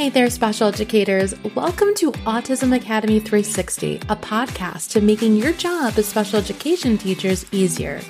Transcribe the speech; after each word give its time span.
Hey 0.00 0.08
there, 0.08 0.30
special 0.30 0.68
educators. 0.68 1.34
Welcome 1.54 1.94
to 1.96 2.10
Autism 2.24 2.74
Academy 2.74 3.20
360, 3.20 3.96
a 4.08 4.16
podcast 4.16 4.92
to 4.92 5.02
making 5.02 5.36
your 5.36 5.52
job 5.52 5.92
as 5.98 6.08
special 6.08 6.38
education 6.38 6.96
teachers 6.96 7.44
easier. 7.52 8.00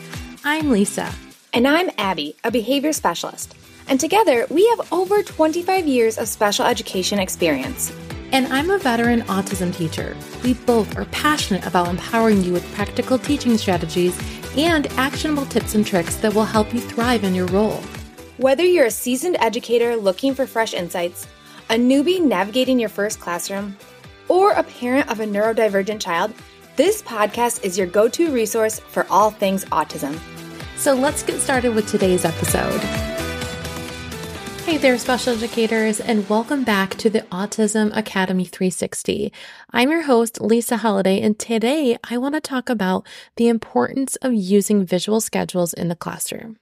I'm 0.45 0.71
Lisa. 0.71 1.13
And 1.53 1.67
I'm 1.67 1.91
Abby, 1.99 2.37
a 2.45 2.53
behavior 2.53 2.93
specialist. 2.93 3.57
And 3.89 3.99
together, 3.99 4.47
we 4.51 4.69
have 4.69 4.93
over 4.93 5.25
25 5.25 5.89
years 5.89 6.17
of 6.17 6.29
special 6.29 6.65
education 6.65 7.19
experience. 7.19 7.93
And 8.31 8.47
I'm 8.53 8.71
a 8.71 8.79
veteran 8.79 9.23
autism 9.23 9.75
teacher. 9.75 10.17
We 10.45 10.55
both 10.55 10.97
are 10.97 11.07
passionate 11.07 11.67
about 11.67 11.89
empowering 11.89 12.45
you 12.45 12.53
with 12.53 12.73
practical 12.73 13.19
teaching 13.19 13.59
strategies 13.59 14.17
and 14.57 14.87
actionable 14.93 15.47
tips 15.47 15.75
and 15.75 15.85
tricks 15.85 16.15
that 16.19 16.35
will 16.35 16.45
help 16.45 16.73
you 16.73 16.79
thrive 16.79 17.25
in 17.25 17.35
your 17.35 17.47
role. 17.47 17.83
Whether 18.37 18.65
you're 18.65 18.87
a 18.87 18.93
seasoned 18.93 19.39
educator 19.41 19.97
looking 19.97 20.37
for 20.37 20.47
fresh 20.47 20.73
insights, 20.73 21.27
a 21.71 21.75
newbie 21.75 22.21
navigating 22.21 22.81
your 22.81 22.89
first 22.89 23.21
classroom, 23.21 23.77
or 24.27 24.51
a 24.51 24.63
parent 24.65 25.09
of 25.09 25.21
a 25.21 25.25
neurodivergent 25.25 26.01
child, 26.01 26.35
this 26.75 27.01
podcast 27.01 27.63
is 27.63 27.79
your 27.79 27.87
go 27.87 28.09
to 28.09 28.33
resource 28.33 28.81
for 28.81 29.07
all 29.09 29.31
things 29.31 29.65
autism. 29.67 30.19
So 30.77 30.95
let's 30.95 31.23
get 31.23 31.41
started 31.41 31.73
with 31.77 31.87
today's 31.87 32.25
episode. 32.25 32.81
Hey 34.65 34.79
there, 34.79 34.99
special 34.99 35.35
educators, 35.35 36.01
and 36.01 36.29
welcome 36.29 36.65
back 36.65 36.97
to 36.97 37.09
the 37.09 37.21
Autism 37.31 37.97
Academy 37.97 38.47
360. 38.47 39.33
I'm 39.71 39.93
your 39.93 40.03
host, 40.03 40.41
Lisa 40.41 40.79
Holiday, 40.79 41.21
and 41.21 41.39
today 41.39 41.97
I 42.03 42.19
want 42.19 42.35
to 42.35 42.41
talk 42.41 42.69
about 42.69 43.07
the 43.37 43.47
importance 43.47 44.17
of 44.17 44.35
using 44.35 44.85
visual 44.85 45.21
schedules 45.21 45.73
in 45.73 45.87
the 45.87 45.95
classroom. 45.95 46.57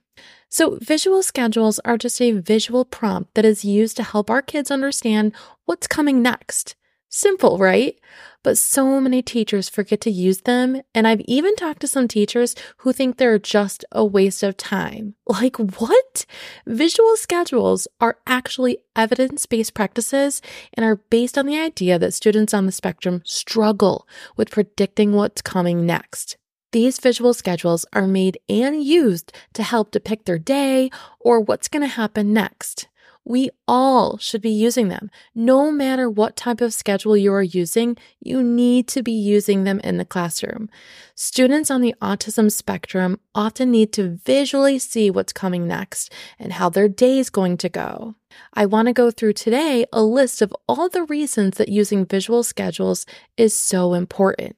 So, 0.51 0.79
visual 0.81 1.21
schedules 1.21 1.79
are 1.85 1.97
just 1.97 2.19
a 2.19 2.31
visual 2.31 2.83
prompt 2.83 3.35
that 3.35 3.45
is 3.45 3.63
used 3.63 3.95
to 3.97 4.03
help 4.03 4.31
our 4.31 4.41
kids 4.41 4.71
understand 4.71 5.33
what's 5.65 5.85
coming 5.85 6.23
next. 6.23 6.75
Simple, 7.07 7.59
right? 7.59 7.99
But 8.43 8.57
so 8.57 8.99
many 8.99 9.21
teachers 9.21 9.69
forget 9.69 10.01
to 10.01 10.11
use 10.11 10.41
them, 10.41 10.81
and 10.93 11.07
I've 11.07 11.21
even 11.21 11.55
talked 11.55 11.81
to 11.81 11.87
some 11.87 12.07
teachers 12.07 12.55
who 12.77 12.93
think 12.93 13.17
they're 13.17 13.39
just 13.39 13.83
a 13.91 14.03
waste 14.03 14.43
of 14.43 14.57
time. 14.57 15.15
Like, 15.27 15.57
what? 15.57 16.25
Visual 16.65 17.15
schedules 17.15 17.87
are 18.01 18.17
actually 18.25 18.79
evidence 18.95 19.45
based 19.45 19.75
practices 19.75 20.41
and 20.73 20.83
are 20.83 20.97
based 21.09 21.37
on 21.37 21.45
the 21.45 21.59
idea 21.59 21.99
that 21.99 22.13
students 22.13 22.53
on 22.53 22.65
the 22.65 22.71
spectrum 22.71 23.21
struggle 23.23 24.07
with 24.35 24.51
predicting 24.51 25.13
what's 25.13 25.41
coming 25.41 25.85
next. 25.85 26.37
These 26.71 26.99
visual 26.99 27.33
schedules 27.33 27.85
are 27.93 28.07
made 28.07 28.37
and 28.47 28.83
used 28.83 29.33
to 29.53 29.63
help 29.63 29.91
depict 29.91 30.25
their 30.25 30.37
day 30.37 30.91
or 31.19 31.39
what's 31.39 31.67
going 31.67 31.81
to 31.81 31.87
happen 31.87 32.31
next. 32.31 32.87
We 33.25 33.49
all 33.67 34.17
should 34.17 34.41
be 34.41 34.49
using 34.49 34.87
them. 34.87 35.11
No 35.35 35.71
matter 35.71 36.09
what 36.09 36.35
type 36.35 36.61
of 36.61 36.73
schedule 36.73 37.17
you 37.17 37.33
are 37.33 37.43
using, 37.43 37.97
you 38.19 38.41
need 38.41 38.87
to 38.89 39.03
be 39.03 39.11
using 39.11 39.63
them 39.63 39.79
in 39.81 39.97
the 39.97 40.05
classroom. 40.05 40.69
Students 41.15 41.69
on 41.69 41.81
the 41.81 41.95
autism 42.01 42.51
spectrum 42.51 43.19
often 43.35 43.71
need 43.71 43.91
to 43.93 44.19
visually 44.25 44.79
see 44.79 45.11
what's 45.11 45.33
coming 45.33 45.67
next 45.67 46.11
and 46.39 46.53
how 46.53 46.69
their 46.69 46.89
day 46.89 47.19
is 47.19 47.29
going 47.29 47.57
to 47.57 47.69
go. 47.69 48.15
I 48.53 48.65
want 48.65 48.87
to 48.87 48.93
go 48.93 49.11
through 49.11 49.33
today 49.33 49.85
a 49.91 50.01
list 50.01 50.41
of 50.41 50.53
all 50.67 50.87
the 50.89 51.03
reasons 51.03 51.57
that 51.57 51.69
using 51.69 52.05
visual 52.05 52.41
schedules 52.41 53.05
is 53.37 53.55
so 53.55 53.93
important. 53.93 54.55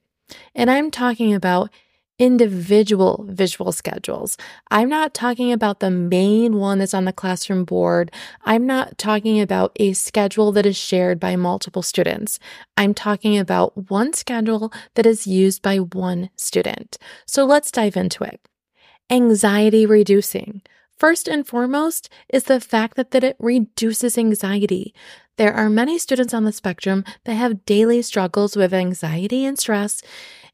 And 0.55 0.69
I'm 0.69 0.91
talking 0.91 1.33
about 1.33 1.71
individual 2.21 3.25
visual 3.27 3.71
schedules. 3.71 4.37
I'm 4.69 4.87
not 4.87 5.15
talking 5.15 5.51
about 5.51 5.79
the 5.79 5.89
main 5.89 6.57
one 6.57 6.77
that's 6.77 6.93
on 6.93 7.05
the 7.05 7.11
classroom 7.11 7.65
board. 7.65 8.11
I'm 8.45 8.67
not 8.67 8.99
talking 8.99 9.41
about 9.41 9.75
a 9.79 9.93
schedule 9.93 10.51
that 10.51 10.67
is 10.67 10.77
shared 10.77 11.19
by 11.19 11.35
multiple 11.35 11.81
students. 11.81 12.37
I'm 12.77 12.93
talking 12.93 13.39
about 13.39 13.89
one 13.89 14.13
schedule 14.13 14.71
that 14.93 15.07
is 15.07 15.25
used 15.25 15.63
by 15.63 15.77
one 15.77 16.29
student. 16.35 16.99
So 17.25 17.43
let's 17.43 17.71
dive 17.71 17.97
into 17.97 18.23
it. 18.23 18.39
Anxiety 19.09 19.87
reducing. 19.87 20.61
First 20.99 21.27
and 21.27 21.47
foremost 21.47 22.07
is 22.29 22.43
the 22.43 22.61
fact 22.61 22.97
that, 22.97 23.09
that 23.09 23.23
it 23.23 23.35
reduces 23.39 24.15
anxiety. 24.15 24.93
There 25.37 25.55
are 25.55 25.71
many 25.71 25.97
students 25.97 26.35
on 26.35 26.43
the 26.43 26.51
spectrum 26.51 27.03
that 27.23 27.33
have 27.33 27.65
daily 27.65 28.03
struggles 28.03 28.55
with 28.55 28.75
anxiety 28.75 29.43
and 29.43 29.57
stress, 29.57 30.03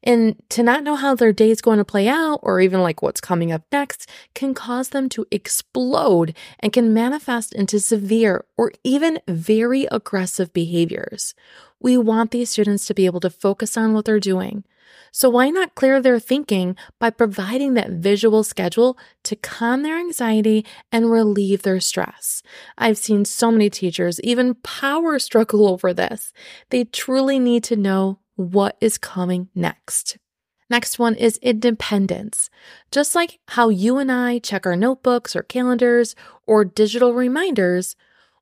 and 0.02 0.36
to 0.50 0.62
not 0.62 0.84
know 0.84 0.96
how 0.96 1.14
their 1.14 1.32
day 1.32 1.50
is 1.50 1.60
going 1.60 1.78
to 1.78 1.84
play 1.84 2.08
out 2.08 2.40
or 2.42 2.60
even 2.60 2.80
like 2.80 3.02
what's 3.02 3.20
coming 3.20 3.52
up 3.52 3.62
next 3.72 4.08
can 4.34 4.54
cause 4.54 4.90
them 4.90 5.08
to 5.08 5.26
explode 5.30 6.36
and 6.60 6.72
can 6.72 6.94
manifest 6.94 7.52
into 7.52 7.80
severe 7.80 8.44
or 8.56 8.72
even 8.84 9.20
very 9.26 9.86
aggressive 9.90 10.52
behaviors. 10.52 11.34
We 11.80 11.96
want 11.96 12.30
these 12.30 12.50
students 12.50 12.86
to 12.86 12.94
be 12.94 13.06
able 13.06 13.20
to 13.20 13.30
focus 13.30 13.76
on 13.76 13.92
what 13.92 14.04
they're 14.04 14.20
doing. 14.20 14.64
So 15.12 15.30
why 15.30 15.50
not 15.50 15.74
clear 15.74 16.00
their 16.00 16.20
thinking 16.20 16.76
by 16.98 17.10
providing 17.10 17.74
that 17.74 17.90
visual 17.90 18.44
schedule 18.44 18.98
to 19.24 19.36
calm 19.36 19.82
their 19.82 19.98
anxiety 19.98 20.64
and 20.92 21.10
relieve 21.10 21.62
their 21.62 21.80
stress? 21.80 22.42
I've 22.76 22.98
seen 22.98 23.24
so 23.24 23.50
many 23.50 23.70
teachers 23.70 24.20
even 24.20 24.54
power 24.56 25.18
struggle 25.18 25.66
over 25.72 25.92
this. 25.92 26.32
They 26.70 26.84
truly 26.84 27.38
need 27.38 27.64
to 27.64 27.76
know 27.76 28.18
what 28.38 28.76
is 28.80 28.98
coming 28.98 29.48
next. 29.54 30.16
Next 30.70 30.98
one 30.98 31.14
is 31.14 31.38
independence. 31.38 32.50
Just 32.92 33.14
like 33.14 33.40
how 33.48 33.68
you 33.68 33.98
and 33.98 34.12
I 34.12 34.38
check 34.38 34.64
our 34.64 34.76
notebooks 34.76 35.34
or 35.34 35.42
calendars 35.42 36.14
or 36.46 36.64
digital 36.64 37.14
reminders, 37.14 37.96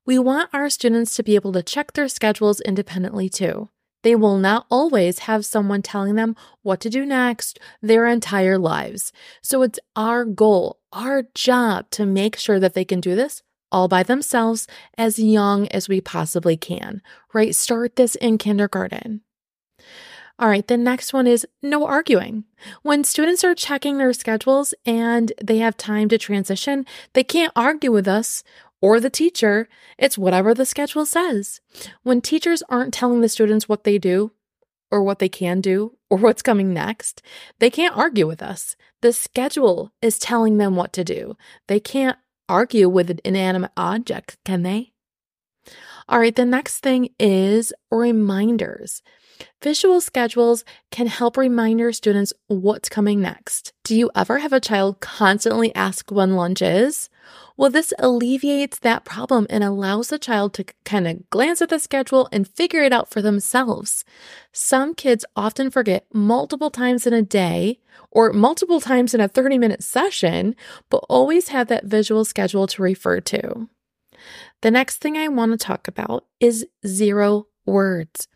we 0.05 0.19
want 0.19 0.49
our 0.53 0.69
students 0.69 1.15
to 1.15 1.23
be 1.23 1.35
able 1.35 1.51
to 1.53 1.63
check 1.63 1.93
their 1.93 2.07
schedules 2.07 2.61
independently 2.61 3.27
too. 3.27 3.69
They 4.03 4.13
will 4.13 4.37
not 4.37 4.67
always 4.69 5.19
have 5.19 5.45
someone 5.45 5.81
telling 5.81 6.15
them 6.15 6.35
what 6.61 6.79
to 6.81 6.89
do 6.89 7.05
next 7.05 7.59
their 7.81 8.05
entire 8.05 8.59
lives. 8.59 9.11
So 9.41 9.63
it's 9.63 9.79
our 9.95 10.23
goal, 10.23 10.79
our 10.93 11.23
job 11.33 11.89
to 11.91 12.05
make 12.05 12.35
sure 12.37 12.59
that 12.59 12.73
they 12.73 12.85
can 12.85 13.01
do 13.01 13.15
this 13.15 13.41
all 13.71 13.87
by 13.87 14.03
themselves 14.03 14.67
as 14.97 15.19
young 15.19 15.67
as 15.69 15.89
we 15.89 15.99
possibly 15.99 16.55
can, 16.55 17.01
right? 17.33 17.55
Start 17.55 17.95
this 17.95 18.15
in 18.15 18.37
kindergarten. 18.37 19.21
All 20.39 20.49
right, 20.49 20.67
the 20.67 20.77
next 20.77 21.13
one 21.13 21.25
is 21.25 21.47
no 21.63 21.87
arguing. 21.87 22.43
When 22.83 23.03
students 23.03 23.43
are 23.43 23.55
checking 23.55 23.97
their 23.97 24.13
schedules 24.13 24.73
and 24.85 25.33
they 25.43 25.57
have 25.57 25.75
time 25.77 26.09
to 26.09 26.17
transition, 26.17 26.85
they 27.13 27.23
can't 27.23 27.51
argue 27.55 27.91
with 27.91 28.07
us 28.07 28.43
or 28.79 28.99
the 28.99 29.09
teacher. 29.09 29.67
It's 29.97 30.17
whatever 30.17 30.53
the 30.53 30.65
schedule 30.65 31.07
says. 31.07 31.59
When 32.03 32.21
teachers 32.21 32.61
aren't 32.69 32.93
telling 32.93 33.21
the 33.21 33.29
students 33.29 33.67
what 33.67 33.83
they 33.83 33.97
do, 33.97 34.31
or 34.91 35.03
what 35.03 35.19
they 35.19 35.29
can 35.29 35.59
do, 35.59 35.97
or 36.09 36.17
what's 36.19 36.41
coming 36.41 36.73
next, 36.73 37.21
they 37.59 37.69
can't 37.69 37.97
argue 37.97 38.27
with 38.27 38.41
us. 38.41 38.75
The 39.01 39.13
schedule 39.13 39.91
is 40.01 40.19
telling 40.19 40.57
them 40.57 40.75
what 40.75 40.93
to 40.93 41.03
do. 41.03 41.35
They 41.67 41.79
can't 41.79 42.17
argue 42.49 42.87
with 42.87 43.09
an 43.09 43.19
inanimate 43.25 43.71
object, 43.75 44.37
can 44.45 44.63
they? 44.63 44.93
All 46.07 46.19
right, 46.19 46.35
the 46.35 46.45
next 46.45 46.79
thing 46.79 47.09
is 47.19 47.73
reminders. 47.91 49.01
Visual 49.61 50.01
schedules 50.01 50.63
can 50.91 51.07
help 51.07 51.37
remind 51.37 51.79
your 51.79 51.91
students 51.91 52.33
what's 52.47 52.89
coming 52.89 53.21
next. 53.21 53.73
Do 53.83 53.95
you 53.95 54.11
ever 54.15 54.39
have 54.39 54.53
a 54.53 54.59
child 54.59 54.99
constantly 54.99 55.73
ask 55.75 56.11
when 56.11 56.35
lunch 56.35 56.61
is? 56.61 57.09
Well, 57.57 57.71
this 57.71 57.93
alleviates 57.97 58.79
that 58.79 59.03
problem 59.03 59.47
and 59.49 59.63
allows 59.63 60.09
the 60.09 60.19
child 60.19 60.53
to 60.53 60.65
kind 60.85 61.07
of 61.07 61.29
glance 61.29 61.61
at 61.61 61.69
the 61.69 61.79
schedule 61.79 62.29
and 62.31 62.47
figure 62.47 62.83
it 62.83 62.93
out 62.93 63.09
for 63.09 63.21
themselves. 63.21 64.05
Some 64.51 64.93
kids 64.93 65.25
often 65.35 65.71
forget 65.71 66.05
multiple 66.13 66.69
times 66.69 67.07
in 67.07 67.13
a 67.13 67.21
day 67.21 67.79
or 68.11 68.31
multiple 68.31 68.79
times 68.79 69.13
in 69.13 69.21
a 69.21 69.27
30 69.27 69.57
minute 69.57 69.83
session, 69.83 70.55
but 70.89 71.03
always 71.09 71.49
have 71.49 71.67
that 71.67 71.85
visual 71.85 72.23
schedule 72.23 72.67
to 72.67 72.81
refer 72.81 73.19
to. 73.21 73.67
The 74.61 74.71
next 74.71 74.97
thing 74.97 75.17
I 75.17 75.27
want 75.27 75.51
to 75.51 75.57
talk 75.57 75.87
about 75.87 76.25
is 76.39 76.65
zero 76.85 77.47
words. 77.65 78.27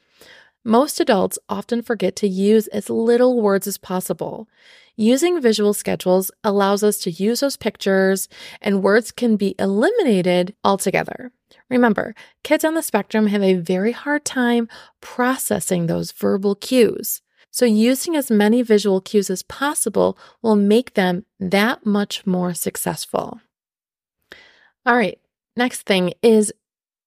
Most 0.63 0.99
adults 0.99 1.39
often 1.49 1.81
forget 1.81 2.15
to 2.17 2.27
use 2.27 2.67
as 2.67 2.89
little 2.89 3.41
words 3.41 3.65
as 3.65 3.79
possible. 3.79 4.47
Using 4.95 5.41
visual 5.41 5.73
schedules 5.73 6.29
allows 6.43 6.83
us 6.83 6.99
to 6.99 7.11
use 7.11 7.39
those 7.39 7.57
pictures, 7.57 8.29
and 8.61 8.83
words 8.83 9.11
can 9.11 9.37
be 9.37 9.55
eliminated 9.57 10.53
altogether. 10.63 11.31
Remember, 11.69 12.13
kids 12.43 12.63
on 12.63 12.75
the 12.75 12.83
spectrum 12.83 13.27
have 13.27 13.41
a 13.41 13.55
very 13.55 13.91
hard 13.91 14.23
time 14.23 14.67
processing 14.99 15.87
those 15.87 16.11
verbal 16.11 16.53
cues. 16.53 17.21
So, 17.49 17.65
using 17.65 18.15
as 18.15 18.29
many 18.29 18.61
visual 18.61 19.01
cues 19.01 19.29
as 19.29 19.43
possible 19.43 20.17
will 20.41 20.55
make 20.55 20.93
them 20.93 21.25
that 21.39 21.85
much 21.85 22.25
more 22.25 22.53
successful. 22.53 23.41
All 24.85 24.95
right, 24.95 25.19
next 25.57 25.81
thing 25.81 26.13
is 26.21 26.53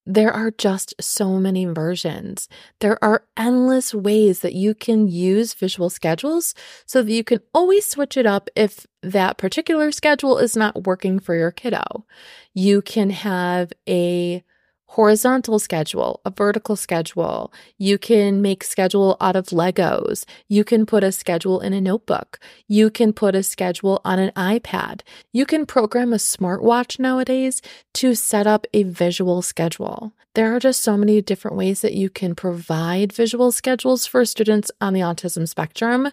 there 0.06 0.32
are 0.32 0.50
just 0.50 0.94
so 1.00 1.38
many 1.38 1.64
versions. 1.64 2.48
There 2.80 3.02
are 3.02 3.24
endless 3.36 3.94
ways 3.94 4.40
that 4.40 4.54
you 4.54 4.74
can 4.74 5.08
use 5.08 5.54
visual 5.54 5.88
schedules 5.88 6.54
so 6.86 7.02
that 7.02 7.12
you 7.12 7.24
can 7.24 7.40
always 7.54 7.86
switch 7.86 8.16
it 8.16 8.26
up 8.26 8.50
if 8.54 8.86
that 9.02 9.38
particular 9.38 9.90
schedule 9.92 10.38
is 10.38 10.56
not 10.56 10.86
working 10.86 11.18
for 11.18 11.34
your 11.34 11.50
kiddo. 11.50 12.04
You 12.52 12.82
can 12.82 13.10
have 13.10 13.72
a 13.88 14.44
horizontal 14.94 15.58
schedule, 15.58 16.20
a 16.24 16.30
vertical 16.30 16.76
schedule. 16.76 17.52
You 17.78 17.98
can 17.98 18.40
make 18.40 18.62
schedule 18.62 19.16
out 19.20 19.34
of 19.34 19.46
Legos. 19.46 20.24
You 20.48 20.62
can 20.62 20.86
put 20.86 21.02
a 21.02 21.10
schedule 21.10 21.58
in 21.58 21.72
a 21.72 21.80
notebook. 21.80 22.38
You 22.68 22.90
can 22.90 23.12
put 23.12 23.34
a 23.34 23.42
schedule 23.42 24.00
on 24.04 24.20
an 24.20 24.30
iPad. 24.36 25.00
You 25.32 25.46
can 25.46 25.66
program 25.66 26.12
a 26.12 26.16
smartwatch 26.16 27.00
nowadays 27.00 27.60
to 27.94 28.14
set 28.14 28.46
up 28.46 28.68
a 28.72 28.84
visual 28.84 29.42
schedule. 29.42 30.12
There 30.36 30.54
are 30.54 30.60
just 30.60 30.80
so 30.80 30.96
many 30.96 31.20
different 31.20 31.56
ways 31.56 31.80
that 31.80 31.94
you 31.94 32.08
can 32.08 32.36
provide 32.36 33.12
visual 33.12 33.50
schedules 33.50 34.06
for 34.06 34.24
students 34.24 34.70
on 34.80 34.94
the 34.94 35.00
autism 35.00 35.48
spectrum. 35.48 36.10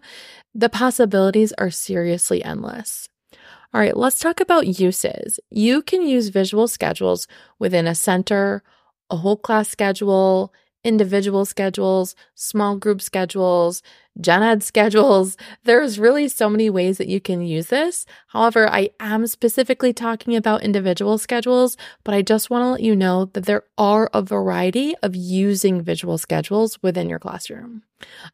The 0.55 0.69
possibilities 0.69 1.53
are 1.59 1.69
seriously 1.69 2.43
endless. 2.43 3.07
All 3.73 3.79
right, 3.79 3.95
let's 3.95 4.19
talk 4.19 4.41
about 4.41 4.79
uses. 4.79 5.39
You 5.49 5.81
can 5.81 6.05
use 6.05 6.27
visual 6.27 6.67
schedules 6.67 7.27
within 7.57 7.87
a 7.87 7.95
center, 7.95 8.63
a 9.09 9.17
whole 9.17 9.37
class 9.37 9.69
schedule, 9.69 10.53
individual 10.83 11.45
schedules, 11.45 12.15
small 12.35 12.75
group 12.75 13.01
schedules, 13.01 13.81
gen 14.19 14.43
ed 14.43 14.63
schedules. 14.63 15.37
There's 15.63 15.99
really 15.99 16.27
so 16.27 16.49
many 16.49 16.69
ways 16.69 16.97
that 16.97 17.07
you 17.07 17.21
can 17.21 17.41
use 17.43 17.67
this. 17.67 18.05
However, 18.27 18.67
I 18.69 18.89
am 18.99 19.25
specifically 19.27 19.93
talking 19.93 20.35
about 20.35 20.63
individual 20.63 21.17
schedules, 21.17 21.77
but 22.03 22.13
I 22.13 22.21
just 22.23 22.49
want 22.49 22.63
to 22.63 22.69
let 22.71 22.81
you 22.81 22.95
know 22.95 23.25
that 23.25 23.45
there 23.45 23.63
are 23.77 24.09
a 24.13 24.21
variety 24.21 24.95
of 25.01 25.15
using 25.15 25.81
visual 25.81 26.17
schedules 26.17 26.81
within 26.81 27.07
your 27.09 27.19
classroom. 27.19 27.83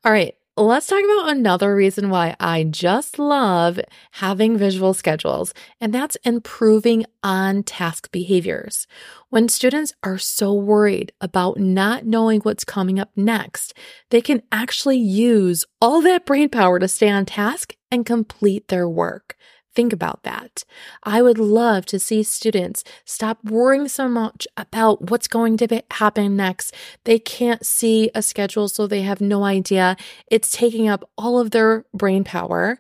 All 0.04 0.12
right, 0.12 0.36
Let's 0.60 0.88
talk 0.88 1.04
about 1.04 1.30
another 1.30 1.76
reason 1.76 2.10
why 2.10 2.36
I 2.40 2.64
just 2.64 3.20
love 3.20 3.80
having 4.14 4.58
visual 4.58 4.96
schedules, 4.96 5.54
and 5.80 5.94
that's 5.94 6.18
improving 6.24 7.06
on 7.22 7.62
task 7.62 8.12
behaviors. 8.12 8.88
When 9.30 9.50
students 9.50 9.94
are 10.02 10.18
so 10.18 10.54
worried 10.54 11.12
about 11.22 11.60
not 11.60 12.08
knowing 12.08 12.42
what's 12.42 12.64
coming 12.64 13.00
up 13.00 13.12
next, 13.16 13.76
they 14.10 14.20
can 14.20 14.42
actually 14.52 14.98
use 14.98 15.64
all 15.80 16.02
that 16.02 16.26
brain 16.26 16.50
power 16.50 16.80
to 16.80 16.88
stay 16.88 17.10
on 17.10 17.26
task 17.28 17.76
and 17.92 18.04
complete 18.04 18.68
their 18.70 18.90
work. 18.90 19.36
Think 19.78 19.94
about 19.94 20.24
that. 20.24 20.64
I 21.04 21.22
would 21.22 21.38
love 21.38 21.86
to 21.86 22.00
see 22.00 22.24
students 22.24 22.84
stop 23.06 23.38
worrying 23.44 23.88
so 23.88 24.10
much 24.10 24.48
about 24.58 25.12
what's 25.12 25.28
going 25.28 25.56
to 25.58 25.68
be, 25.68 25.84
happen 25.92 26.36
next. 26.36 26.74
They 27.04 27.20
can't 27.20 27.64
see 27.64 28.10
a 28.16 28.24
schedule, 28.24 28.70
so 28.70 28.88
they 28.88 29.04
have 29.04 29.22
no 29.22 29.44
idea. 29.44 29.96
It's 30.32 30.52
taking 30.52 30.90
up 30.90 31.08
all 31.16 31.38
of 31.40 31.52
their 31.52 31.86
brain 31.94 32.24
power. 32.24 32.80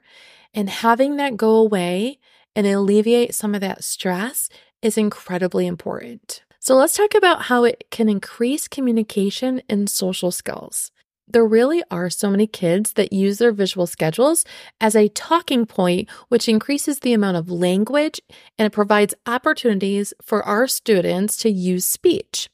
And 0.55 0.71
having 0.71 1.17
that 1.17 1.37
go 1.37 1.57
away 1.57 2.17
and 2.55 2.65
alleviate 2.65 3.35
some 3.35 3.53
of 3.53 3.61
that 3.61 3.83
stress 3.83 4.49
is 4.81 4.97
incredibly 4.97 5.67
important. 5.67 6.41
So 6.57 6.75
let's 6.75 6.97
talk 6.97 7.13
about 7.13 7.43
how 7.43 7.63
it 7.63 7.91
can 7.91 8.09
increase 8.09 8.67
communication 8.67 9.61
and 9.69 9.87
social 9.87 10.31
skills 10.31 10.89
there 11.27 11.45
really 11.45 11.83
are 11.91 12.09
so 12.09 12.29
many 12.29 12.47
kids 12.47 12.93
that 12.93 13.11
use 13.11 13.37
their 13.37 13.51
visual 13.51 13.85
schedules 13.85 14.45
as 14.79 14.95
a 14.95 15.09
talking 15.09 15.65
point, 15.65 16.09
which 16.29 16.47
increases 16.47 16.99
the 16.99 17.13
amount 17.13 17.37
of 17.37 17.51
language 17.51 18.21
and 18.57 18.65
it 18.65 18.71
provides 18.71 19.13
opportunities 19.25 20.13
for 20.21 20.41
our 20.43 20.67
students 20.67 21.37
to 21.37 21.49
use 21.49 21.85
speech. 21.85 22.49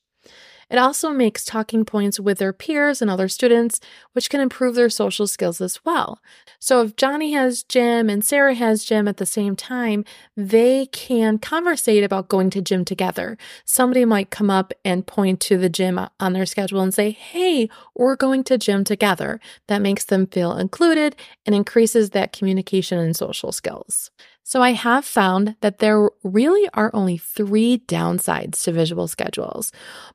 It 0.74 0.80
also 0.80 1.12
makes 1.12 1.46
talking 1.46 1.86
points 1.86 2.20
with 2.20 2.40
their 2.40 2.52
peers 2.52 3.00
and 3.00 3.12
other 3.12 3.28
students, 3.28 3.80
which 4.14 4.28
can 4.28 4.42
improve 4.42 4.74
their 4.74 4.90
social 4.90 5.28
skills 5.28 5.62
as 5.62 5.80
well. 5.86 6.20
So 6.58 6.82
if 6.82 6.96
Johnny 6.96 7.34
has 7.34 7.62
gym 7.62 8.10
and 8.10 8.26
Sarah 8.26 8.56
has 8.56 8.84
gym 8.84 9.08
at 9.08 9.18
the 9.18 9.26
same 9.28 9.56
time, 9.56 10.04
they 10.36 10.88
can 10.88 11.38
conversate 11.38 12.04
about 12.04 12.28
going 12.28 12.50
to 12.50 12.62
gym 12.62 12.86
together. 12.86 13.38
Somebody 13.66 14.04
might 14.04 14.32
come 14.32 14.50
up 14.50 14.74
and 14.84 15.06
point 15.06 15.40
to 15.42 15.60
the 15.60 15.70
gym 15.70 16.00
on 16.20 16.34
their 16.34 16.48
schedule 16.48 16.82
and 16.82 16.92
say, 16.92 17.12
Hey, 17.12 17.70
we're 17.94 18.16
going 18.16 18.44
to 18.46 18.58
gym 18.58 18.84
together. 18.84 19.40
That 19.68 19.84
makes 19.84 20.06
them 20.06 20.26
feel 20.26 20.58
included 20.58 21.16
and 21.46 21.54
increases 21.54 22.10
that 22.10 22.34
communication 22.34 22.98
and 22.98 23.16
social 23.16 23.52
skills. 23.52 24.10
So 24.44 24.62
I 24.62 24.72
have 24.74 25.06
found 25.06 25.56
that 25.62 25.80
there 25.80 26.10
really 26.24 26.70
are 26.74 26.92
only 26.94 27.18
three 27.18 27.80
downsides 27.88 28.62
to 28.64 28.74
visual 28.74 29.08
schedules, 29.08 29.72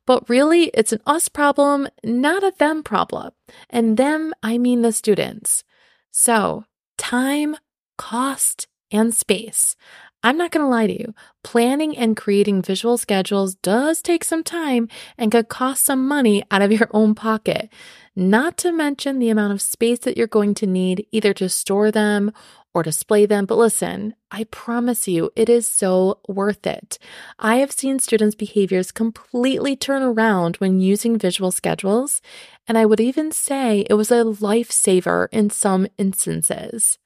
but 0.06 0.28
really 0.28 0.64
it's 0.74 0.92
an 0.92 1.00
us 1.06 1.28
problem, 1.28 1.88
not 2.04 2.44
a 2.44 2.52
them 2.58 2.82
problem. 2.82 3.32
And 3.70 3.96
them, 3.96 4.34
I 4.42 4.58
mean 4.58 4.82
the 4.82 4.92
students. 4.92 5.64
So 6.10 6.64
time, 6.98 7.56
cost, 7.96 8.66
and 8.90 9.14
space. 9.14 9.76
I'm 10.22 10.36
not 10.36 10.50
going 10.50 10.64
to 10.64 10.70
lie 10.70 10.88
to 10.88 10.98
you. 10.98 11.14
Planning 11.44 11.96
and 11.96 12.16
creating 12.16 12.62
visual 12.62 12.98
schedules 12.98 13.54
does 13.56 14.02
take 14.02 14.24
some 14.24 14.42
time 14.42 14.88
and 15.16 15.30
could 15.30 15.48
cost 15.48 15.84
some 15.84 16.08
money 16.08 16.42
out 16.50 16.62
of 16.62 16.72
your 16.78 16.88
own 16.90 17.14
pocket. 17.14 17.70
Not 18.16 18.56
to 18.58 18.72
mention 18.72 19.18
the 19.18 19.30
amount 19.30 19.52
of 19.52 19.62
space 19.62 20.00
that 20.00 20.16
you're 20.16 20.26
going 20.26 20.54
to 20.54 20.66
need 20.66 21.06
either 21.12 21.32
to 21.34 21.48
store 21.48 21.92
them 21.92 22.32
or 22.78 22.82
display 22.82 23.26
them. 23.26 23.44
But 23.44 23.58
listen, 23.58 24.14
I 24.30 24.44
promise 24.44 25.08
you, 25.08 25.30
it 25.34 25.48
is 25.48 25.68
so 25.68 26.20
worth 26.28 26.66
it. 26.66 26.98
I 27.38 27.56
have 27.56 27.72
seen 27.72 27.98
students' 27.98 28.36
behaviors 28.36 28.92
completely 28.92 29.74
turn 29.74 30.02
around 30.02 30.56
when 30.56 30.80
using 30.80 31.18
visual 31.18 31.50
schedules, 31.50 32.22
and 32.66 32.78
I 32.78 32.86
would 32.86 33.00
even 33.00 33.32
say 33.32 33.84
it 33.90 33.94
was 33.94 34.10
a 34.10 34.24
lifesaver 34.24 35.28
in 35.32 35.50
some 35.50 35.88
instances. 35.98 36.98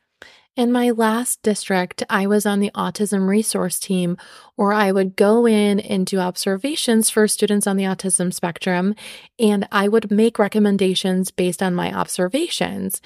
In 0.54 0.70
my 0.70 0.90
last 0.90 1.42
district, 1.42 2.02
I 2.10 2.26
was 2.26 2.44
on 2.44 2.60
the 2.60 2.70
autism 2.74 3.26
resource 3.26 3.78
team 3.78 4.18
where 4.56 4.74
I 4.74 4.92
would 4.92 5.16
go 5.16 5.46
in 5.46 5.80
and 5.80 6.04
do 6.04 6.18
observations 6.18 7.08
for 7.08 7.26
students 7.26 7.66
on 7.66 7.78
the 7.78 7.84
autism 7.84 8.34
spectrum, 8.34 8.94
and 9.38 9.66
I 9.72 9.88
would 9.88 10.10
make 10.10 10.38
recommendations 10.38 11.30
based 11.30 11.62
on 11.62 11.74
my 11.74 11.90
observations. 11.90 13.00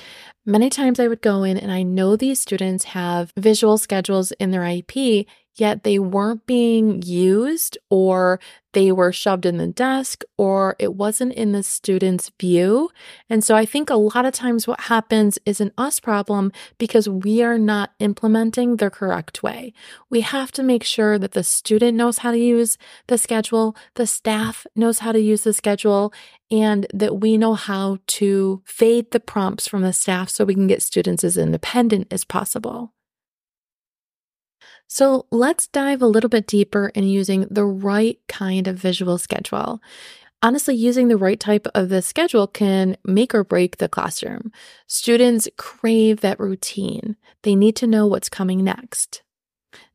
Many 0.49 0.71
times 0.71 1.01
I 1.01 1.09
would 1.09 1.23
go 1.23 1.43
in 1.43 1.57
and 1.57 1.73
I 1.73 1.83
know 1.83 2.15
these 2.15 2.39
students 2.41 2.85
have 2.85 3.33
visual 3.37 3.79
schedules 3.79 4.31
in 4.33 4.53
their 4.53 4.61
IEP, 4.61 5.27
yet 5.57 5.83
they 5.83 5.99
weren't 5.99 6.47
being 6.47 7.03
used 7.03 7.77
or 7.91 8.39
they 8.73 8.93
were 8.93 9.11
shoved 9.11 9.47
in 9.47 9.57
the 9.57 9.67
desk 9.67 10.23
or 10.37 10.77
it 10.79 10.95
wasn't 10.95 11.33
in 11.33 11.53
the 11.53 11.63
student's 11.63 12.31
view. 12.39 12.91
And 13.29 13.43
so 13.43 13.57
I 13.57 13.65
think 13.65 13.89
a 13.89 13.97
lot 13.97 14.25
of 14.27 14.35
times 14.35 14.69
what 14.69 14.83
happens 14.83 15.39
is 15.47 15.61
an 15.61 15.73
us 15.79 15.99
problem 15.99 16.53
because 16.79 17.09
we 17.09 17.43
are 17.43 17.59
not 17.59 17.95
implementing 17.99 18.77
the 18.77 18.91
correct 18.91 19.43
way. 19.43 19.73
We 20.11 20.21
have 20.21 20.53
to 20.53 20.63
make 20.63 20.85
sure 20.85 21.19
that 21.19 21.33
the 21.33 21.43
student 21.43 21.97
knows 21.97 22.19
how 22.19 22.31
to 22.33 22.39
use 22.39 22.77
the 23.07 23.19
schedule, 23.19 23.75
the 23.95 24.07
staff 24.07 24.67
knows 24.77 25.01
how 25.01 25.11
to 25.11 25.21
use 25.21 25.43
the 25.43 25.55
schedule, 25.55 26.13
and 26.51 26.87
that 26.93 27.21
we 27.21 27.37
know 27.37 27.55
how 27.55 27.99
to 28.07 28.63
fade 28.65 29.11
the 29.11 29.21
prompts 29.21 29.67
from 29.67 29.83
the 29.83 29.93
staff 29.93 30.29
so 30.29 30.45
we 30.45 30.55
can 30.55 30.67
get 30.67 30.83
students 30.83 31.25
as 31.25 31.37
independent 31.37 32.07
as 32.11 32.25
possible. 32.25 32.93
So 34.89 35.27
let's 35.33 35.67
dive 35.67 36.01
a 36.01 36.07
little 36.07 36.31
bit 36.31 36.47
deeper 36.47 36.93
in 36.95 37.05
using 37.05 37.47
the 37.51 37.65
right 37.65 38.19
kind 38.29 38.69
of 38.69 38.77
visual 38.77 39.19
schedule. 39.19 39.81
Honestly, 40.43 40.77
using 40.77 41.09
the 41.09 41.17
right 41.17 41.41
type 41.41 41.67
of 41.75 41.89
the 41.89 42.03
schedule 42.03 42.47
can 42.47 42.97
make 43.05 43.35
or 43.35 43.43
break 43.43 43.79
the 43.79 43.89
classroom. 43.89 44.53
Students 44.87 45.49
crave 45.57 46.21
that 46.21 46.39
routine. 46.39 47.17
They 47.43 47.57
need 47.57 47.75
to 47.77 47.87
know 47.87 48.07
what's 48.07 48.29
coming 48.29 48.63
next. 48.63 49.23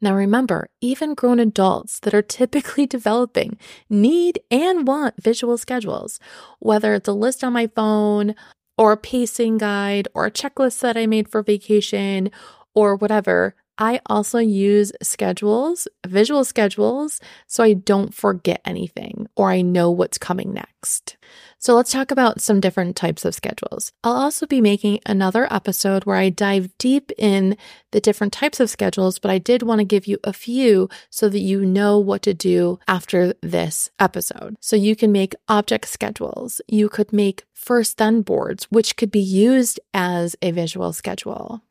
Now, 0.01 0.15
remember, 0.15 0.67
even 0.81 1.13
grown 1.13 1.39
adults 1.39 1.99
that 1.99 2.13
are 2.13 2.21
typically 2.23 2.85
developing 2.87 3.57
need 3.89 4.39
and 4.49 4.87
want 4.87 5.21
visual 5.21 5.57
schedules, 5.57 6.19
whether 6.59 6.93
it's 6.95 7.07
a 7.07 7.13
list 7.13 7.43
on 7.43 7.53
my 7.53 7.67
phone, 7.67 8.35
or 8.77 8.93
a 8.93 8.97
pacing 8.97 9.59
guide, 9.59 10.07
or 10.15 10.25
a 10.25 10.31
checklist 10.31 10.79
that 10.81 10.97
I 10.97 11.05
made 11.05 11.29
for 11.29 11.43
vacation, 11.43 12.31
or 12.73 12.95
whatever. 12.95 13.53
I 13.81 13.99
also 14.05 14.37
use 14.37 14.91
schedules, 15.01 15.87
visual 16.05 16.45
schedules, 16.45 17.19
so 17.47 17.63
I 17.63 17.73
don't 17.73 18.13
forget 18.13 18.61
anything 18.63 19.27
or 19.35 19.49
I 19.49 19.63
know 19.63 19.89
what's 19.89 20.19
coming 20.19 20.53
next. 20.53 21.17
So 21.57 21.75
let's 21.75 21.91
talk 21.91 22.11
about 22.11 22.41
some 22.41 22.59
different 22.59 22.95
types 22.95 23.25
of 23.25 23.33
schedules. 23.33 23.91
I'll 24.03 24.13
also 24.13 24.45
be 24.45 24.61
making 24.61 24.99
another 25.07 25.51
episode 25.51 26.05
where 26.05 26.17
I 26.17 26.29
dive 26.29 26.69
deep 26.77 27.11
in 27.17 27.57
the 27.89 27.99
different 27.99 28.33
types 28.33 28.59
of 28.59 28.69
schedules, 28.69 29.17
but 29.17 29.31
I 29.31 29.39
did 29.39 29.63
want 29.63 29.79
to 29.79 29.85
give 29.85 30.05
you 30.05 30.19
a 30.23 30.31
few 30.31 30.87
so 31.09 31.27
that 31.27 31.39
you 31.39 31.65
know 31.65 31.97
what 31.97 32.21
to 32.21 32.35
do 32.35 32.77
after 32.87 33.33
this 33.41 33.89
episode. 33.97 34.57
So 34.59 34.75
you 34.75 34.95
can 34.95 35.11
make 35.11 35.33
object 35.47 35.87
schedules. 35.87 36.61
You 36.67 36.87
could 36.87 37.11
make 37.11 37.45
first 37.51 37.97
then 37.97 38.21
boards, 38.21 38.65
which 38.65 38.95
could 38.95 39.09
be 39.09 39.19
used 39.19 39.79
as 39.91 40.35
a 40.43 40.51
visual 40.51 40.93
schedule 40.93 41.63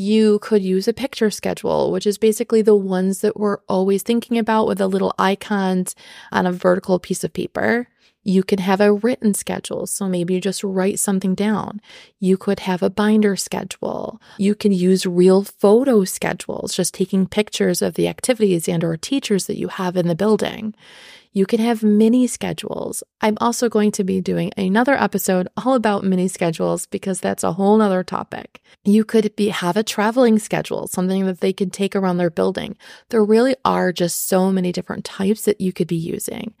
you 0.00 0.38
could 0.38 0.62
use 0.62 0.88
a 0.88 0.94
picture 0.94 1.30
schedule, 1.30 1.92
which 1.92 2.06
is 2.06 2.16
basically 2.16 2.62
the 2.62 2.74
ones 2.74 3.20
that 3.20 3.38
we're 3.38 3.58
always 3.68 4.02
thinking 4.02 4.38
about 4.38 4.66
with 4.66 4.78
the 4.78 4.88
little 4.88 5.12
icons 5.18 5.94
on 6.32 6.46
a 6.46 6.52
vertical 6.52 6.98
piece 6.98 7.22
of 7.22 7.34
paper. 7.34 7.86
You 8.22 8.42
can 8.42 8.60
have 8.60 8.80
a 8.80 8.94
written 8.94 9.34
schedule. 9.34 9.86
So 9.86 10.08
maybe 10.08 10.34
you 10.34 10.40
just 10.40 10.64
write 10.64 10.98
something 10.98 11.34
down. 11.34 11.82
You 12.18 12.38
could 12.38 12.60
have 12.60 12.82
a 12.82 12.90
binder 12.90 13.36
schedule. 13.36 14.20
You 14.38 14.54
can 14.54 14.72
use 14.72 15.04
real 15.04 15.42
photo 15.42 16.04
schedules, 16.04 16.74
just 16.74 16.94
taking 16.94 17.26
pictures 17.26 17.82
of 17.82 17.94
the 17.94 18.08
activities 18.08 18.68
and 18.68 18.82
or 18.82 18.96
teachers 18.96 19.46
that 19.46 19.58
you 19.58 19.68
have 19.68 19.96
in 19.96 20.06
the 20.06 20.14
building. 20.14 20.74
You 21.32 21.46
can 21.46 21.60
have 21.60 21.84
mini 21.84 22.26
schedules. 22.26 23.04
I'm 23.20 23.38
also 23.40 23.68
going 23.68 23.92
to 23.92 24.02
be 24.02 24.20
doing 24.20 24.50
another 24.56 24.94
episode 24.94 25.46
all 25.56 25.74
about 25.74 26.02
mini 26.02 26.26
schedules 26.26 26.86
because 26.86 27.20
that's 27.20 27.44
a 27.44 27.52
whole 27.52 27.76
nother 27.76 28.02
topic. 28.02 28.60
You 28.84 29.04
could 29.04 29.36
be 29.36 29.50
have 29.50 29.76
a 29.76 29.84
traveling 29.84 30.40
schedule, 30.40 30.88
something 30.88 31.26
that 31.26 31.38
they 31.38 31.52
can 31.52 31.70
take 31.70 31.94
around 31.94 32.16
their 32.16 32.30
building. 32.30 32.76
There 33.10 33.24
really 33.24 33.54
are 33.64 33.92
just 33.92 34.26
so 34.26 34.50
many 34.50 34.72
different 34.72 35.04
types 35.04 35.44
that 35.44 35.60
you 35.60 35.72
could 35.72 35.86
be 35.86 35.94
using. 35.94 36.52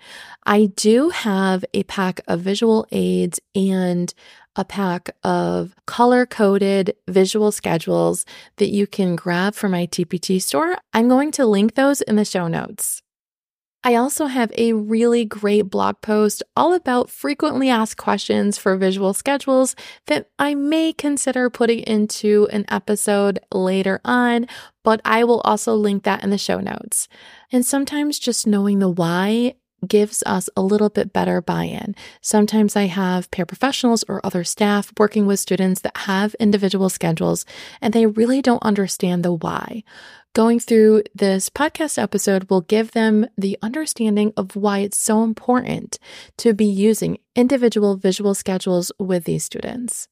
I 0.46 0.66
do 0.66 1.08
have 1.08 1.64
a 1.74 1.82
pack 1.84 2.20
of 2.28 2.40
visual 2.40 2.86
aids 2.92 3.40
and 3.56 4.14
a 4.54 4.64
pack 4.64 5.10
of 5.24 5.74
color 5.86 6.26
coded 6.26 6.94
visual 7.08 7.50
schedules 7.50 8.24
that 8.58 8.68
you 8.68 8.86
can 8.86 9.16
grab 9.16 9.56
from 9.56 9.72
my 9.72 9.88
TPT 9.88 10.40
store. 10.40 10.76
I'm 10.92 11.08
going 11.08 11.32
to 11.32 11.46
link 11.46 11.74
those 11.74 12.02
in 12.02 12.14
the 12.14 12.24
show 12.24 12.46
notes. 12.46 13.02
I 13.82 13.94
also 13.94 14.26
have 14.26 14.52
a 14.58 14.74
really 14.74 15.24
great 15.24 15.62
blog 15.62 16.02
post 16.02 16.42
all 16.54 16.74
about 16.74 17.08
frequently 17.08 17.70
asked 17.70 17.96
questions 17.96 18.58
for 18.58 18.76
visual 18.76 19.14
schedules 19.14 19.74
that 20.06 20.28
I 20.38 20.54
may 20.54 20.92
consider 20.92 21.48
putting 21.48 21.80
into 21.80 22.46
an 22.52 22.66
episode 22.68 23.38
later 23.50 24.00
on, 24.04 24.46
but 24.84 25.00
I 25.04 25.24
will 25.24 25.40
also 25.40 25.74
link 25.74 26.02
that 26.02 26.22
in 26.22 26.28
the 26.28 26.36
show 26.36 26.60
notes. 26.60 27.08
And 27.50 27.64
sometimes 27.64 28.18
just 28.18 28.46
knowing 28.46 28.80
the 28.80 28.90
why 28.90 29.54
gives 29.86 30.22
us 30.26 30.48
a 30.56 30.62
little 30.62 30.88
bit 30.88 31.12
better 31.12 31.40
buy 31.40 31.64
in. 31.64 31.94
Sometimes 32.20 32.76
I 32.76 32.86
have 32.86 33.30
paraprofessionals 33.30 34.04
or 34.08 34.24
other 34.24 34.44
staff 34.44 34.92
working 34.98 35.26
with 35.26 35.40
students 35.40 35.80
that 35.82 35.96
have 35.98 36.34
individual 36.34 36.88
schedules 36.88 37.44
and 37.80 37.92
they 37.92 38.06
really 38.06 38.42
don't 38.42 38.62
understand 38.62 39.24
the 39.24 39.32
why. 39.32 39.82
Going 40.32 40.60
through 40.60 41.02
this 41.12 41.50
podcast 41.50 42.00
episode 42.00 42.48
will 42.48 42.60
give 42.60 42.92
them 42.92 43.26
the 43.36 43.58
understanding 43.62 44.32
of 44.36 44.54
why 44.54 44.78
it's 44.78 45.00
so 45.00 45.24
important 45.24 45.98
to 46.36 46.54
be 46.54 46.66
using 46.66 47.18
individual 47.34 47.96
visual 47.96 48.34
schedules 48.34 48.92
with 48.98 49.24
these 49.24 49.42
students. 49.42 50.06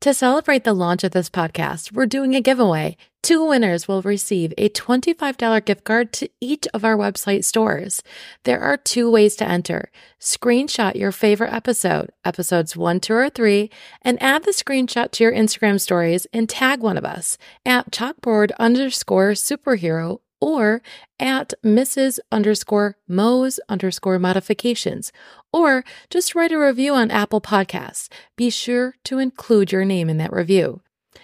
To 0.00 0.12
celebrate 0.12 0.64
the 0.64 0.72
launch 0.72 1.04
of 1.04 1.12
this 1.12 1.30
podcast, 1.30 1.92
we're 1.92 2.06
doing 2.06 2.34
a 2.34 2.40
giveaway. 2.40 2.96
Two 3.22 3.44
winners 3.44 3.86
will 3.86 4.00
receive 4.00 4.54
a 4.56 4.70
$25 4.70 5.64
gift 5.64 5.84
card 5.84 6.12
to 6.14 6.30
each 6.40 6.66
of 6.72 6.84
our 6.84 6.96
website 6.96 7.44
stores. 7.44 8.02
There 8.44 8.60
are 8.60 8.78
two 8.78 9.10
ways 9.10 9.36
to 9.36 9.48
enter. 9.48 9.90
Screenshot 10.18 10.94
your 10.94 11.12
favorite 11.12 11.52
episode, 11.52 12.10
episodes 12.24 12.76
one, 12.76 12.98
two, 12.98 13.12
or 13.12 13.28
three, 13.28 13.70
and 14.00 14.20
add 14.22 14.44
the 14.44 14.52
screenshot 14.52 15.10
to 15.12 15.24
your 15.24 15.32
Instagram 15.32 15.78
stories 15.78 16.26
and 16.32 16.48
tag 16.48 16.80
one 16.80 16.96
of 16.96 17.04
us 17.04 17.36
at 17.66 17.90
chalkboard 17.90 18.52
underscore 18.58 19.32
superhero 19.32 20.20
or 20.40 20.80
at 21.18 21.52
Mrs. 21.62 22.18
underscore 22.32 22.96
Moes 23.06 23.60
underscore 23.68 24.18
modifications, 24.18 25.12
or 25.52 25.84
just 26.08 26.34
write 26.34 26.52
a 26.52 26.58
review 26.58 26.94
on 26.94 27.10
Apple 27.10 27.42
Podcasts. 27.42 28.08
Be 28.36 28.48
sure 28.48 28.94
to 29.04 29.18
include 29.18 29.72
your 29.72 29.84
name 29.84 30.08
in 30.08 30.16
that 30.16 30.32
review. 30.32 30.80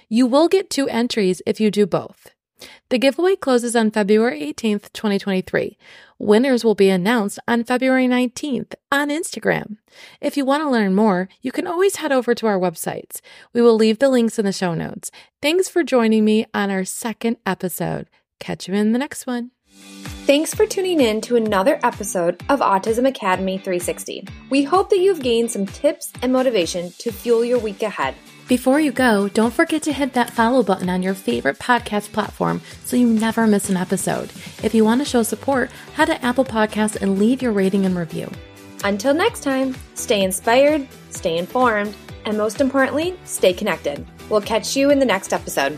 You 0.08 0.26
will 0.26 0.46
get 0.46 0.70
two 0.70 0.88
entries 0.88 1.42
if 1.46 1.60
you 1.60 1.70
do 1.70 1.84
both. 1.84 2.28
The 2.90 2.98
giveaway 2.98 3.34
closes 3.34 3.74
on 3.74 3.90
February 3.90 4.40
18th, 4.40 4.92
2023. 4.92 5.76
Winners 6.18 6.64
will 6.64 6.76
be 6.76 6.88
announced 6.88 7.38
on 7.48 7.64
February 7.64 8.06
19th 8.06 8.74
on 8.92 9.08
Instagram. 9.08 9.78
If 10.20 10.36
you 10.36 10.44
want 10.44 10.62
to 10.62 10.70
learn 10.70 10.94
more, 10.94 11.28
you 11.42 11.50
can 11.50 11.66
always 11.66 11.96
head 11.96 12.12
over 12.12 12.34
to 12.36 12.46
our 12.46 12.58
websites. 12.58 13.20
We 13.52 13.60
will 13.60 13.74
leave 13.74 13.98
the 13.98 14.08
links 14.08 14.38
in 14.38 14.44
the 14.44 14.52
show 14.52 14.74
notes. 14.74 15.10
Thanks 15.42 15.68
for 15.68 15.82
joining 15.82 16.24
me 16.24 16.46
on 16.54 16.70
our 16.70 16.84
second 16.84 17.38
episode. 17.44 18.08
Catch 18.38 18.68
you 18.68 18.74
in 18.74 18.92
the 18.92 18.98
next 18.98 19.26
one. 19.26 19.50
Thanks 20.26 20.54
for 20.54 20.66
tuning 20.66 21.00
in 21.00 21.20
to 21.22 21.36
another 21.36 21.78
episode 21.82 22.42
of 22.48 22.60
Autism 22.60 23.06
Academy 23.06 23.58
360. 23.58 24.26
We 24.50 24.62
hope 24.62 24.90
that 24.90 24.98
you've 24.98 25.20
gained 25.20 25.50
some 25.50 25.66
tips 25.66 26.12
and 26.22 26.32
motivation 26.32 26.92
to 26.98 27.12
fuel 27.12 27.44
your 27.44 27.58
week 27.58 27.82
ahead. 27.82 28.14
Before 28.48 28.78
you 28.78 28.92
go, 28.92 29.28
don't 29.28 29.52
forget 29.52 29.82
to 29.82 29.92
hit 29.92 30.12
that 30.12 30.32
follow 30.32 30.62
button 30.62 30.88
on 30.88 31.02
your 31.02 31.14
favorite 31.14 31.58
podcast 31.58 32.12
platform 32.12 32.60
so 32.84 32.96
you 32.96 33.08
never 33.08 33.44
miss 33.44 33.68
an 33.70 33.76
episode. 33.76 34.30
If 34.62 34.72
you 34.72 34.84
want 34.84 35.00
to 35.00 35.04
show 35.04 35.24
support, 35.24 35.68
head 35.94 36.04
to 36.06 36.24
Apple 36.24 36.44
Podcasts 36.44 36.94
and 36.94 37.18
leave 37.18 37.42
your 37.42 37.50
rating 37.50 37.86
and 37.86 37.96
review. 37.96 38.30
Until 38.84 39.14
next 39.14 39.42
time, 39.42 39.74
stay 39.94 40.22
inspired, 40.22 40.86
stay 41.10 41.38
informed, 41.38 41.96
and 42.24 42.38
most 42.38 42.60
importantly, 42.60 43.18
stay 43.24 43.52
connected. 43.52 44.06
We'll 44.30 44.40
catch 44.40 44.76
you 44.76 44.90
in 44.90 45.00
the 45.00 45.04
next 45.04 45.32
episode. 45.32 45.76